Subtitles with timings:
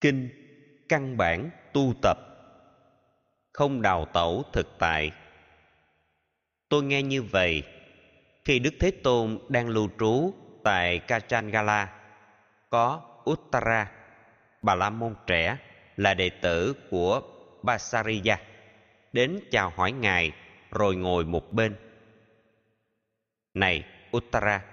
[0.00, 0.28] kinh,
[0.88, 2.18] căn bản tu tập,
[3.52, 5.10] không đào tẩu thực tại.
[6.68, 7.62] Tôi nghe như vậy
[8.44, 10.34] khi đức thế tôn đang lưu trú
[10.64, 12.00] tại kachangala
[12.70, 13.90] có uttara.
[14.62, 15.56] Bà la môn trẻ
[15.96, 17.22] là đệ tử của
[17.62, 18.36] basariya,
[19.12, 20.32] đến chào hỏi ngài
[20.70, 21.76] rồi ngồi một bên.
[23.54, 23.84] Này
[24.16, 24.64] uttara,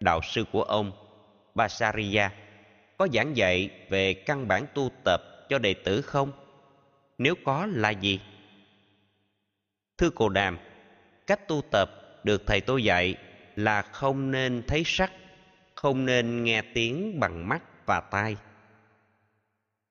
[0.00, 0.92] đạo sư của ông
[1.54, 2.30] basariya
[2.98, 6.32] có giảng dạy về căn bản tu tập cho đệ tử không?
[7.18, 8.20] Nếu có là gì?
[9.98, 10.58] Thưa cô đàm,
[11.26, 11.90] cách tu tập
[12.24, 13.16] được thầy tôi dạy
[13.56, 15.12] là không nên thấy sắc,
[15.74, 18.36] không nên nghe tiếng bằng mắt và tai.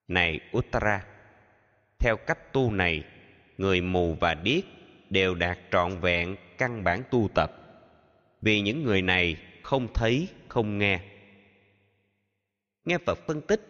[0.08, 1.06] Này uttara,
[2.00, 3.04] theo cách tu này,
[3.58, 4.64] người mù và điếc
[5.10, 7.52] đều đạt trọn vẹn căn bản tu tập.
[8.42, 11.00] Vì những người này không thấy, không nghe
[12.86, 13.62] nghe phật phân tích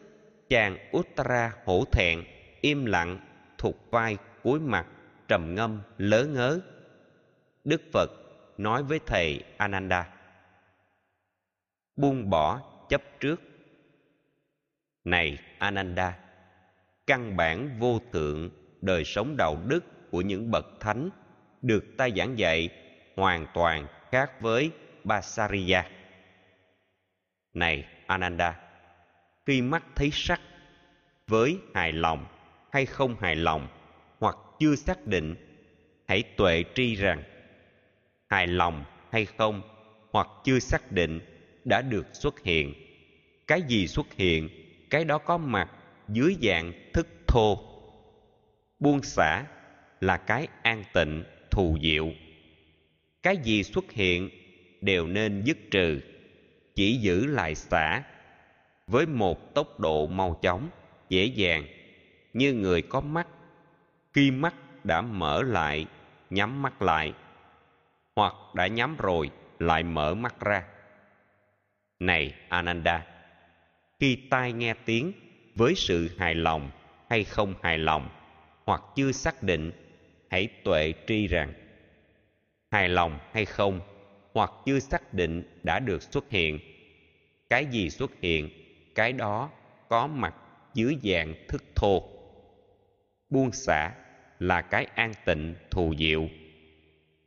[0.49, 2.23] chàng uttara hổ thẹn
[2.61, 3.19] im lặng
[3.57, 4.87] thụt vai cúi mặt
[5.27, 6.59] trầm ngâm lớ ngớ
[7.63, 8.11] đức phật
[8.57, 10.13] nói với thầy ananda
[11.95, 13.41] buông bỏ chấp trước
[15.03, 16.19] này ananda
[17.07, 18.49] căn bản vô thượng
[18.81, 21.09] đời sống đạo đức của những bậc thánh
[21.61, 22.69] được ta giảng dạy
[23.15, 24.71] hoàn toàn khác với
[25.03, 25.89] Basariya.
[27.53, 28.62] Này Ananda,
[29.45, 30.41] khi mắt thấy sắc
[31.27, 32.25] với hài lòng
[32.71, 33.67] hay không hài lòng
[34.19, 35.35] hoặc chưa xác định,
[36.07, 37.23] hãy tuệ tri rằng
[38.29, 39.61] hài lòng hay không
[40.11, 41.19] hoặc chưa xác định
[41.65, 42.73] đã được xuất hiện.
[43.47, 44.49] Cái gì xuất hiện,
[44.89, 45.69] cái đó có mặt
[46.07, 47.73] dưới dạng thức thô
[48.79, 49.45] buông xả
[50.01, 52.11] là cái an tịnh thù diệu
[53.23, 54.29] cái gì xuất hiện
[54.81, 56.01] đều nên dứt trừ
[56.75, 58.03] chỉ giữ lại xả
[58.87, 60.69] với một tốc độ mau chóng,
[61.09, 61.65] dễ dàng,
[62.33, 63.27] như người có mắt,
[64.13, 65.85] khi mắt đã mở lại,
[66.29, 67.13] nhắm mắt lại,
[68.15, 70.63] hoặc đã nhắm rồi, lại mở mắt ra.
[71.99, 73.05] Này, ananda,
[73.99, 75.11] khi tai nghe tiếng
[75.55, 76.71] với sự hài lòng
[77.09, 78.09] hay không hài lòng,
[78.65, 79.71] hoặc chưa xác định,
[80.29, 81.53] hãy tuệ tri rằng,
[82.71, 83.81] hài lòng hay không,
[84.33, 86.59] hoặc chưa xác định đã được xuất hiện.
[87.49, 88.62] Cái gì xuất hiện
[88.95, 89.49] cái đó
[89.89, 90.35] có mặt
[90.73, 92.03] dưới dạng thức thô.
[93.29, 93.91] Buông xả
[94.39, 96.27] là cái an tịnh, thù diệu.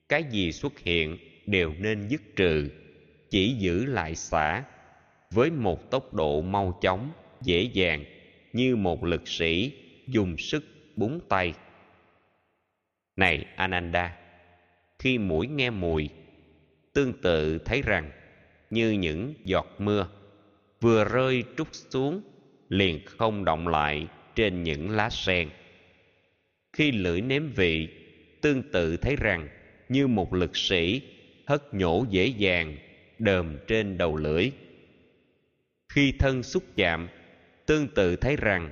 [0.09, 2.69] Cái gì xuất hiện đều nên dứt trừ,
[3.31, 4.65] chỉ giữ lại xả
[5.31, 7.10] với một tốc độ mau chóng,
[7.43, 8.05] dễ dàng,
[8.53, 9.72] như một lực sĩ
[10.06, 10.65] dùng sức
[10.97, 11.55] búng tay.
[13.16, 14.16] Này ananda,
[14.99, 16.09] khi mũi nghe mùi,
[16.94, 18.10] tương tự thấy rằng
[18.71, 20.09] như những giọt mưa
[20.86, 22.22] vừa rơi trút xuống,
[22.69, 25.48] liền không động lại trên những lá sen.
[26.72, 27.88] Khi lưỡi nếm vị,
[28.41, 29.48] tương tự thấy rằng
[29.88, 31.02] như một lực sĩ
[31.46, 32.76] hất nhổ dễ dàng
[33.19, 34.50] đờm trên đầu lưỡi.
[35.88, 37.08] Khi thân xúc chạm,
[37.66, 38.70] tương tự thấy rằng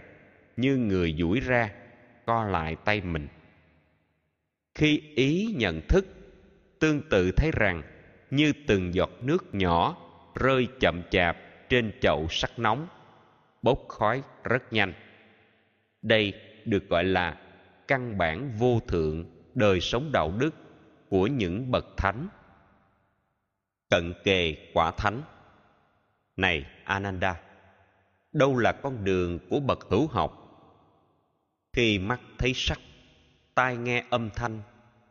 [0.57, 1.71] như người duỗi ra,
[2.27, 3.29] co lại tay mình.
[4.75, 6.07] Khi ý nhận thức,
[6.79, 7.83] tương tự thấy rằng
[8.31, 9.97] như từng giọt nước nhỏ
[10.35, 11.37] rơi chậm chạp
[11.75, 12.89] trên chậu sắt nóng,
[13.63, 14.93] bốc khói rất nhanh.
[16.03, 16.33] Đây
[16.65, 17.39] được gọi là
[17.89, 19.25] căn bản vô thượng
[19.55, 20.55] đời sống đạo đức
[21.09, 22.29] của những bậc thánh.
[23.91, 25.23] Cận kề quả thánh.
[26.37, 27.41] Này ananda,
[28.33, 30.33] đâu là con đường của bậc hữu học?
[31.73, 32.79] Khi mắt thấy sắc,
[33.55, 34.63] tai nghe âm thanh,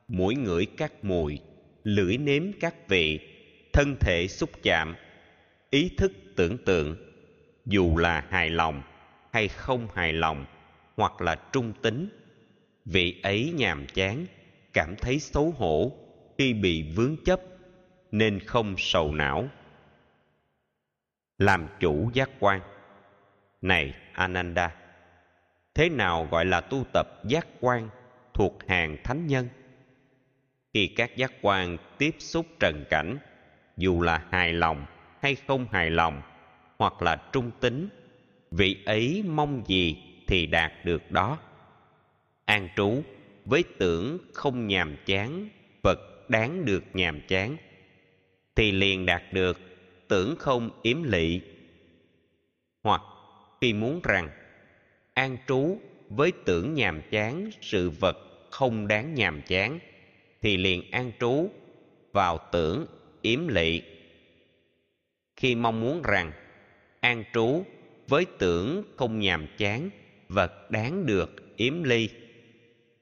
[0.08, 1.40] mũi ngửi các mùi,
[1.84, 3.20] lưỡi nếm các vị,
[3.74, 4.96] thân thể xúc chạm
[5.74, 6.96] ý thức tưởng tượng,
[7.66, 8.82] dù là hài lòng
[9.32, 10.46] hay không hài lòng
[10.98, 12.10] hoặc là trung tính.
[12.86, 14.26] Vị ấy nhàm chán,
[14.74, 15.92] cảm thấy xấu hổ
[16.38, 17.40] khi bị vướng chấp
[18.12, 19.48] nên không sầu não.
[21.38, 22.62] Làm chủ giác quan.
[23.62, 24.76] Này ananda,
[25.74, 27.90] thế nào gọi là tu tập giác quan
[28.34, 29.48] thuộc hàng thánh nhân?
[30.74, 33.18] Khi các giác quan tiếp xúc trần cảnh,
[33.78, 34.86] dù là hài lòng
[35.24, 36.22] hay không hài lòng,
[36.78, 37.90] hoặc là trung tính.
[38.52, 39.98] Vị ấy mong gì
[40.28, 41.40] thì đạt được đó.
[42.46, 43.04] An trú,
[43.46, 45.50] với tưởng không nhàm chán
[45.82, 47.58] vật đáng được nhàm chán,
[48.56, 49.60] thì liền đạt được
[50.08, 51.42] tưởng không yếm lỵ
[52.84, 53.02] hoặc
[53.62, 54.30] khi muốn rằng,
[55.14, 55.78] an trú
[56.10, 58.18] với tưởng nhàm chán sự vật
[58.52, 59.80] không đáng nhàm chán,
[60.42, 61.50] thì liền an trú
[62.12, 62.86] vào tưởng
[63.22, 63.82] yếm lỵ
[65.36, 66.32] khi mong muốn rằng
[67.00, 67.64] an trú
[68.08, 69.90] với tưởng không nhàm chán,
[70.30, 72.10] vật đáng được yếm ly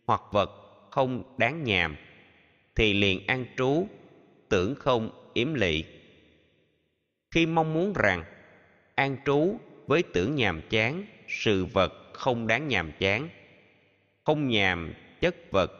[0.05, 0.51] hoặc vật
[0.91, 1.95] không đáng nhàm,
[2.75, 3.87] thì liền an trú,
[4.49, 5.83] tưởng không yếm lỵ
[7.31, 8.23] khi mong muốn rằng
[8.95, 9.55] an trú
[9.87, 13.29] với tưởng nhàm chán, sự vật không đáng nhàm chán,
[14.23, 15.71] không nhàm chất vật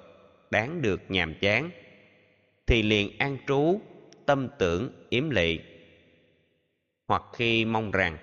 [0.52, 1.70] đáng được nhàm chán,
[2.68, 3.82] thì liền an trú,
[4.26, 5.60] tâm tưởng yếm lỵ
[7.12, 8.18] hoặc khi mong rằng.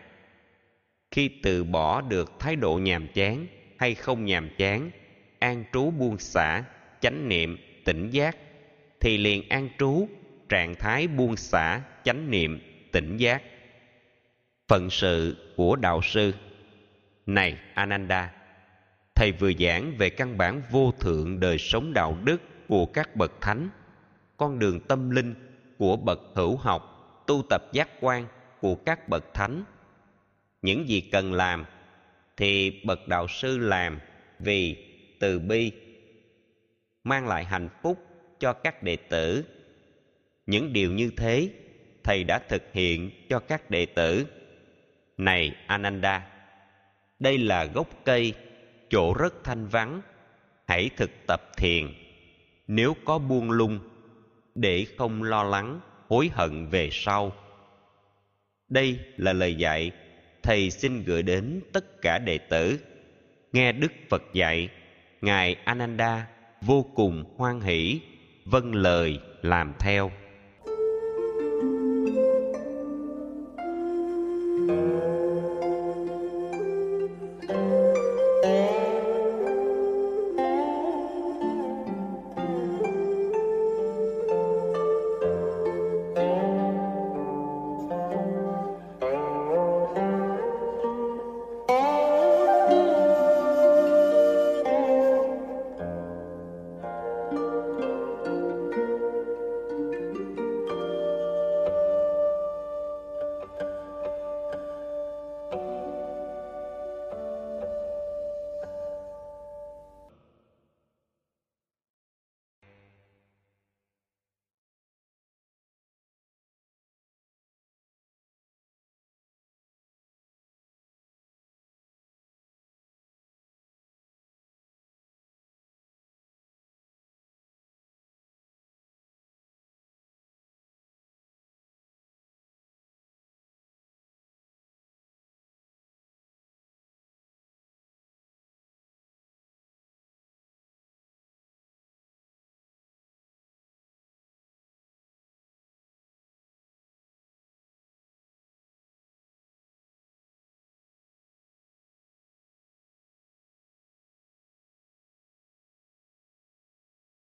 [1.10, 3.46] Khi từ bỏ được thái độ nhàm chán
[3.78, 4.90] hay không nhàm chán,
[5.38, 6.62] an trú buông xả,
[7.00, 8.36] chánh niệm, tỉnh giác,
[9.00, 10.08] thì liền an trú,
[10.48, 12.60] trạng thái buông xả, chánh niệm,
[12.92, 13.42] tỉnh giác.
[14.68, 16.34] Phận sự của đạo sư.
[17.26, 18.32] Này ananda,
[19.14, 23.40] thầy vừa giảng về căn bản vô thượng đời sống đạo đức của các bậc
[23.40, 23.68] thánh,
[24.36, 25.34] con đường tâm linh
[25.78, 26.82] của bậc hữu học,
[27.26, 28.26] tu tập giác quan
[28.60, 29.64] của các bậc thánh.
[30.62, 31.64] Những gì cần làm
[32.36, 34.00] thì bậc đạo sư làm
[34.38, 34.76] vì
[35.20, 35.72] từ bi,
[37.04, 37.98] mang lại hạnh phúc
[38.38, 39.44] cho các đệ tử.
[40.46, 41.50] Những điều như thế,
[42.04, 44.26] thầy đã thực hiện cho các đệ tử.
[45.16, 46.26] Này ananda,
[47.18, 48.34] đây là gốc cây,
[48.90, 50.00] chỗ rất thanh vắng.
[50.66, 51.86] Hãy thực tập thiền.
[52.66, 53.78] Nếu có buông lung,
[54.54, 57.32] để không lo lắng, hối hận về sau
[58.68, 59.90] đây là lời dạy.
[60.42, 62.78] Thầy xin gửi đến tất cả đệ tử.
[63.52, 64.68] Nghe đức phật dạy,
[65.20, 66.26] ngài ananda
[66.60, 68.00] vô cùng hoan hỷ
[68.44, 70.10] vâng lời làm theo.